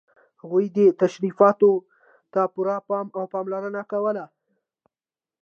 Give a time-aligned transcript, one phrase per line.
[0.41, 1.71] هغوی دې تشریفاتو
[2.33, 4.25] ته پوره پام او پاملرنه کوله.